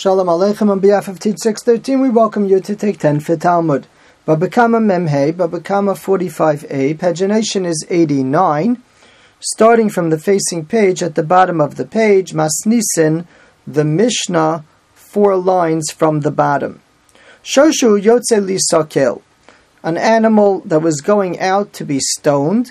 [0.00, 3.88] Shalom Aleichem on behalf of Teach 613, we welcome you to take 10 for Talmud.
[4.28, 8.80] Babakama Memhe, Babakama 45a, pagination is 89.
[9.40, 13.26] Starting from the facing page at the bottom of the page, Masnisin,
[13.66, 14.64] the Mishnah,
[14.94, 16.80] four lines from the bottom.
[17.42, 19.22] Shoshu Yotze Lisakel,
[19.82, 22.70] an animal that was going out to be stoned.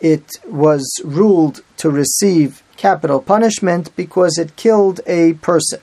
[0.00, 5.78] It was ruled to receive capital punishment because it killed a person.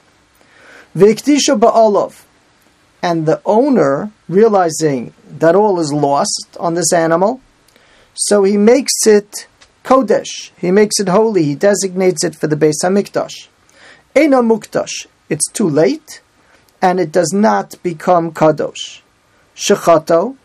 [0.96, 2.24] Viktisha ba'olov.
[3.02, 7.42] And the owner, realizing that all is lost on this animal,
[8.14, 9.48] so he makes it
[9.84, 10.52] kodesh.
[10.58, 11.44] He makes it holy.
[11.44, 13.48] He designates it for the Beis Hamikdash.
[14.16, 15.08] Ena mukdash.
[15.30, 16.22] It's too late,
[16.82, 19.02] and it does not become kadosh.
[19.56, 20.36] Shechato,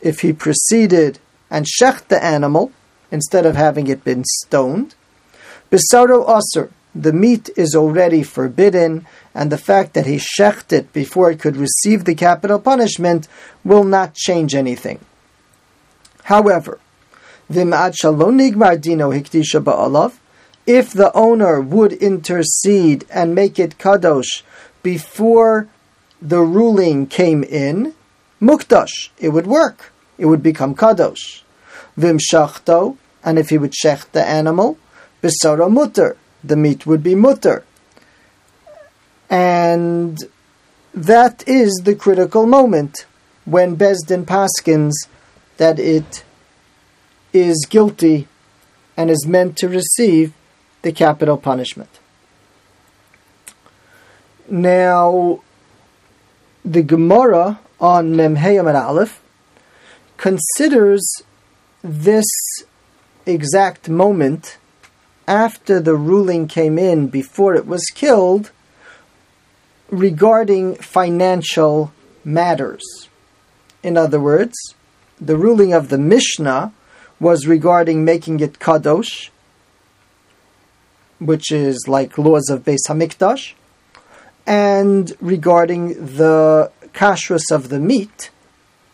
[0.00, 1.18] if he proceeded
[1.50, 2.72] and shecht the animal
[3.10, 4.94] instead of having it been stoned.
[5.70, 11.30] Bisaro aser the meat is already forbidden, and the fact that he shecht it before
[11.30, 13.28] it could receive the capital punishment
[13.64, 14.98] will not change anything.
[16.24, 16.80] However,
[17.48, 17.58] if
[20.92, 24.42] the owner would intercede and make it kadosh
[24.82, 25.68] before
[26.20, 27.94] the ruling came in,
[28.40, 29.92] mukdash, it would work.
[30.18, 31.42] It would become kadosh.
[31.96, 34.78] Vim shachto, and if he would shecht the animal,
[35.22, 37.64] bisara mutter, the meat would be mutter.
[39.28, 40.18] And
[40.94, 43.06] that is the critical moment
[43.44, 44.92] when Besdin paskins
[45.56, 46.24] that it
[47.32, 48.28] is guilty
[48.96, 50.32] and is meant to receive
[50.82, 52.00] the capital punishment.
[54.48, 55.42] Now,
[56.64, 59.20] the Gemara on Memheyam and Aleph
[60.16, 61.04] considers
[61.82, 62.26] this
[63.26, 64.58] exact moment
[65.26, 68.50] after the ruling came in, before it was killed,
[69.90, 71.92] regarding financial
[72.24, 73.08] matters.
[73.82, 74.54] In other words,
[75.20, 76.72] the ruling of the Mishnah
[77.18, 79.30] was regarding making it kadosh,
[81.18, 83.54] which is like laws of Beis Hamikdash,
[84.46, 88.30] and regarding the kashrus of the meat,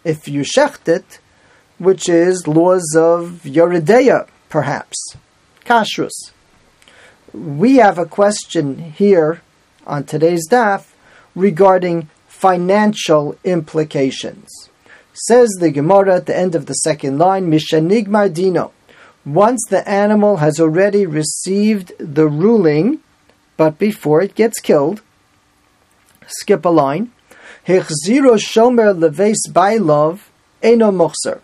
[0.05, 1.19] if you shecht it,
[1.79, 5.17] which is laws of Yoreh De'ah, perhaps
[5.73, 6.33] kashrus.
[7.33, 9.41] We have a question here
[9.87, 10.83] on today's daf
[11.35, 14.51] regarding financial implications.
[15.15, 18.73] Says the Gemara at the end of the second line, Mishanigmar Dino.
[19.25, 22.99] Once the animal has already received the ruling,
[23.57, 25.01] but before it gets killed,
[26.27, 27.13] skip a line.
[27.67, 30.21] Hechziro shomer leves bailov
[30.63, 31.41] eno mochser.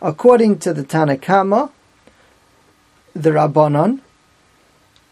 [0.00, 1.72] According to the Tanakama,
[3.14, 4.00] the Rabbanon,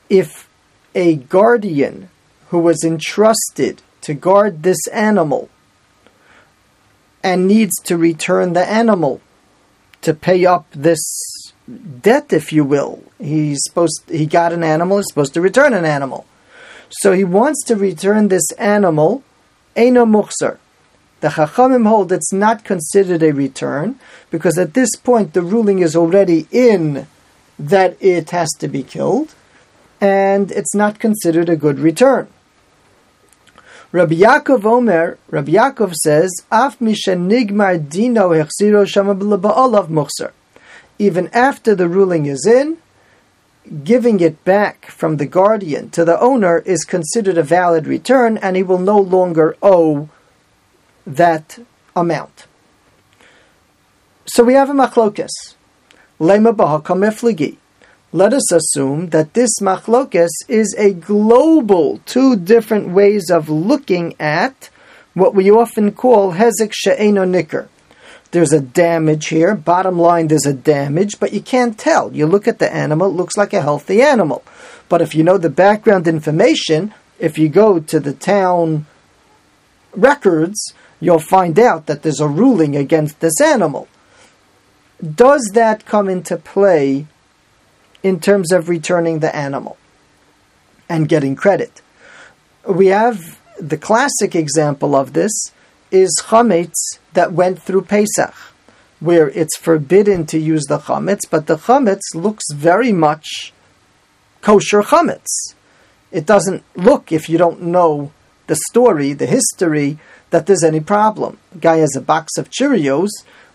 [0.08, 0.48] if
[0.94, 2.08] a guardian
[2.48, 5.48] who was entrusted to guard this animal
[7.22, 9.20] and needs to return the animal
[10.02, 11.52] to pay up this
[12.00, 15.84] debt, if you will, he's supposed he got an animal, he's supposed to return an
[15.84, 16.26] animal.
[16.88, 19.22] So he wants to return this animal,
[19.76, 20.58] Eino Muxar.
[21.20, 23.98] The Chachamim hold it's not considered a return
[24.30, 27.08] because at this point the ruling is already in
[27.58, 29.34] that it has to be killed,
[30.00, 32.28] and it's not considered a good return.
[33.90, 38.34] Rabbi Yaakov Omer, Rabbi Yaakov says, Af nigmar dino.
[40.98, 42.76] Even after the ruling is in,
[43.84, 48.56] giving it back from the guardian to the owner is considered a valid return, and
[48.56, 50.08] he will no longer owe
[51.06, 51.58] that
[51.96, 52.46] amount.
[54.26, 55.54] So we have a machlokes.
[56.20, 57.56] Lema kamefligi.
[58.10, 64.68] Let us assume that this machlokes is a global, two different ways of looking at
[65.14, 67.68] what we often call hezek she'eno nicker.
[68.32, 69.54] There's a damage here.
[69.54, 72.12] Bottom line, there's a damage, but you can't tell.
[72.12, 74.42] You look at the animal, it looks like a healthy animal.
[74.88, 78.86] But if you know the background information, if you go to the town
[79.92, 83.86] records, you'll find out that there's a ruling against this animal
[85.02, 87.06] does that come into play
[88.02, 89.76] in terms of returning the animal
[90.88, 91.82] and getting credit?
[92.66, 95.32] We have the classic example of this
[95.90, 98.34] is chametz that went through Pesach,
[99.00, 103.52] where it's forbidden to use the chametz, but the chametz looks very much
[104.40, 105.54] kosher chametz.
[106.10, 108.12] It doesn't look, if you don't know
[108.46, 109.98] the story, the history,
[110.30, 111.38] that there's any problem.
[111.60, 113.10] Guy has a box of Cheerios.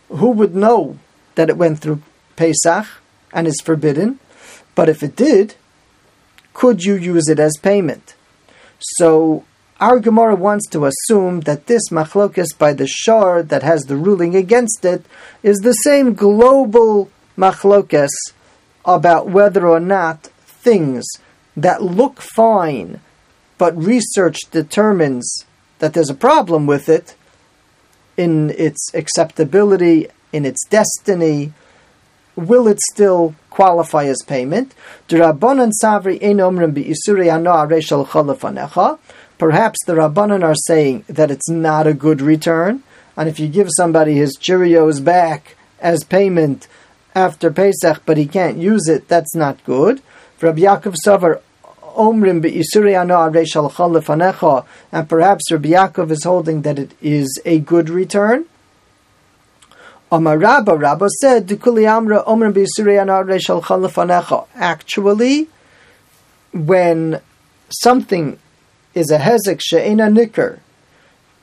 [0.10, 1.00] Who would know
[1.35, 2.01] that it went through
[2.35, 2.88] Pesach
[3.31, 4.19] and is forbidden,
[4.75, 5.56] but if it did,
[6.53, 8.15] could you use it as payment?
[8.80, 9.44] So
[9.80, 14.35] our Gemara wants to assume that this machlokas by the shor that has the ruling
[14.35, 15.06] against it
[15.41, 18.12] is the same global machlokas
[18.86, 21.06] about whether or not things
[21.56, 23.00] that look fine,
[23.57, 25.45] but research determines
[25.79, 27.15] that there's a problem with it
[28.15, 31.53] in its acceptability, in its destiny,
[32.35, 34.74] will it still qualify as payment?
[35.07, 35.39] Perhaps
[39.85, 42.83] the Rabbanan are saying that it's not a good return,
[43.15, 46.68] and if you give somebody his Cheerios back as payment
[47.15, 50.01] after Pesach, but he can't use it, that's not good.
[50.41, 50.95] Rabbi Yaakov
[51.95, 52.44] Omrim
[54.91, 58.45] and perhaps Rabbi Yaakov is holding that it is a good return.
[60.13, 62.24] Amar Rabba, Rabba said, Amra.
[64.54, 65.48] Actually,
[66.54, 67.21] when
[67.69, 68.39] something
[68.94, 70.60] is a hezek she'ena nicker,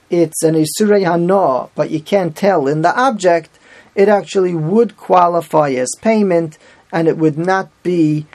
[0.08, 3.58] it's an isurei hana, but you can't tell in the object,
[3.96, 6.56] it actually would qualify as payment,
[6.93, 8.26] and it would not be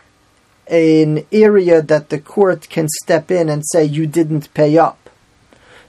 [0.68, 5.10] an area that the court can step in and say you didn't pay up.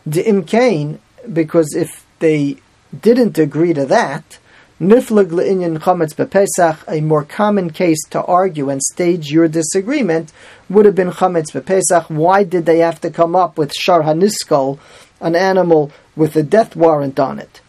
[0.07, 1.01] The imkain,
[1.33, 2.59] because if they
[2.99, 4.39] didn't agree to that,
[4.81, 10.33] niflag le'inyan chametz bepesach, a more common case to argue and stage your disagreement
[10.69, 12.11] would have been chametz bepesach.
[12.11, 14.79] Why did they have to come up with shar haniskal,
[15.21, 17.61] an animal with a death warrant on it?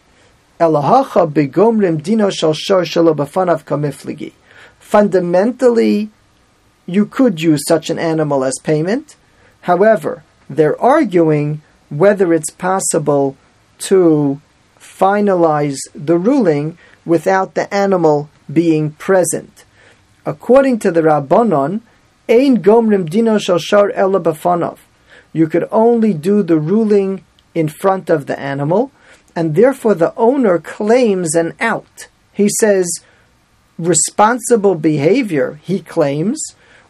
[0.60, 4.32] Elahacha begomrim dino shal shar shalo b'fanav kamifligi.
[4.78, 6.10] Fundamentally,
[6.86, 9.16] you could use such an animal as payment.
[9.62, 13.36] However, they're arguing whether it's possible
[13.78, 14.40] to
[14.88, 19.64] finalize the ruling without the animal being present.
[20.24, 21.80] According to the Rabbanon,
[22.28, 24.78] Ein Gomrim Dino Shal Elabafanov.
[25.32, 27.24] You could only do the ruling
[27.54, 28.90] in front of the animal,
[29.34, 32.08] and therefore the owner claims an out.
[32.32, 32.86] He says,
[33.78, 36.40] responsible behavior, he claims,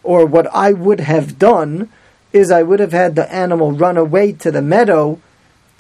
[0.02, 1.90] or what I would have done
[2.32, 5.20] is I would have had the animal run away to the meadow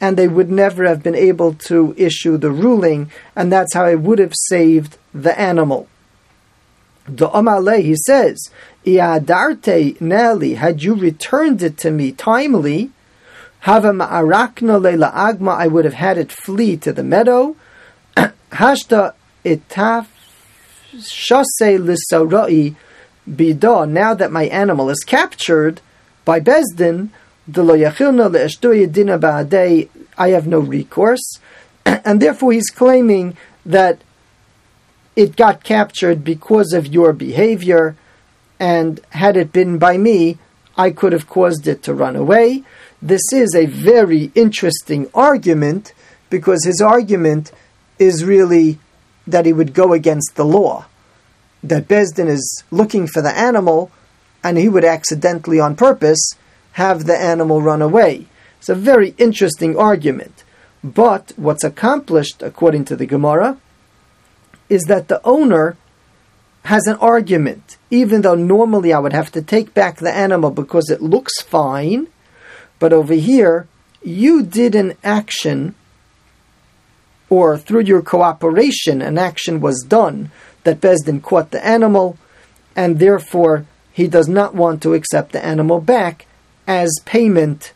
[0.00, 3.94] and they would never have been able to issue the ruling, and that's how I
[3.94, 5.88] would have saved the animal.
[7.06, 8.50] The Amale, he says,
[8.84, 12.90] Iadarte Nelly, had you returned it to me timely,
[13.60, 17.56] Hava ma'arakna leila agma, I would have had it flee to the meadow.
[18.16, 19.14] Hashta
[19.44, 20.06] itaf
[21.00, 22.76] shase lisaurai
[23.28, 25.80] Bida, now that my animal is captured
[26.24, 27.10] by Bezdin,
[30.18, 31.40] I have no recourse.
[31.86, 34.00] And therefore he's claiming that
[35.16, 37.96] it got captured because of your behavior,
[38.60, 40.38] and had it been by me,
[40.76, 42.62] I could have caused it to run away.
[43.02, 45.92] This is a very interesting argument
[46.30, 47.50] because his argument
[47.98, 48.78] is really
[49.26, 50.86] that he would go against the law
[51.62, 53.90] that Bezdin is looking for the animal,
[54.44, 56.30] and he would accidentally, on purpose,
[56.78, 58.26] have the animal run away.
[58.58, 60.44] It's a very interesting argument.
[60.84, 63.58] But what's accomplished, according to the Gemara,
[64.68, 65.76] is that the owner
[66.66, 70.88] has an argument, even though normally I would have to take back the animal because
[70.88, 72.06] it looks fine,
[72.78, 73.66] but over here,
[74.04, 75.74] you did an action,
[77.28, 80.30] or through your cooperation, an action was done
[80.62, 82.16] that Bezdin caught the animal,
[82.76, 86.27] and therefore he does not want to accept the animal back
[86.68, 87.72] as payment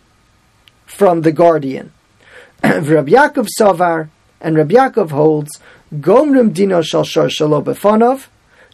[0.84, 1.92] from the guardian.
[2.62, 5.58] Rabbi Yaakov Savar and Rabbi Yaakov holds
[5.94, 8.26] Gomrim Dino Shal Shar Shalo Befanov.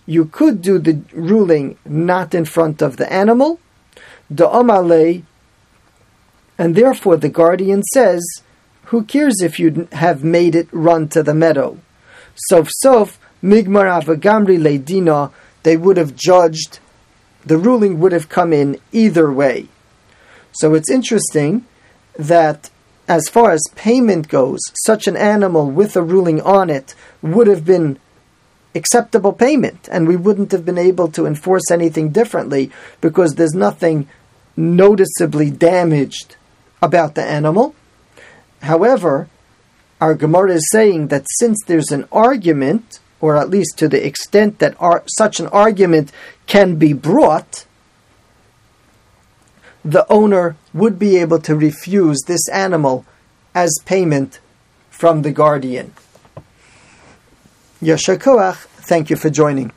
[0.07, 3.61] You could do the ruling not in front of the animal,
[4.29, 5.23] the Omale,
[6.59, 8.23] and therefore the guardian says,
[8.87, 11.79] "Who cares if you have made it run to the meadow?"
[12.49, 15.31] Sof sof Migmar Avagamri Leidina,
[15.63, 16.81] they would have judged,
[17.47, 19.69] the ruling would have come in either way.
[20.52, 21.64] So it's interesting
[22.19, 22.71] that
[23.07, 27.64] as far as payment goes, such an animal with a ruling on it would have
[27.64, 27.99] been
[28.75, 34.09] acceptable payment, and we wouldn't have been able to enforce anything differently because there's nothing
[34.57, 36.37] noticeably damaged
[36.83, 37.75] about the animal.
[38.62, 39.28] However,
[40.00, 44.59] our Gemara is saying that since there's an argument or at least to the extent
[44.59, 46.12] that ar- such an argument
[46.47, 47.67] can be brought,
[49.88, 53.07] the owner would be able to refuse this animal
[53.54, 54.38] as payment
[54.90, 55.95] from the guardian.
[57.80, 59.73] Yashakoach, thank you for joining.